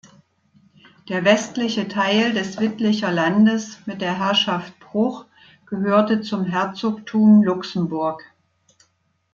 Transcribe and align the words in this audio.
Der 1.09 1.25
westliche 1.25 1.87
Teil 1.87 2.33
des 2.33 2.59
Wittlicher 2.59 3.11
Landes 3.11 3.85
mit 3.85 4.01
der 4.01 4.17
Herrschaft 4.17 4.79
Bruch 4.79 5.27
gehörte 5.67 6.21
zum 6.21 6.43
Herzogtum 6.43 7.43
Luxemburg. 7.43 8.23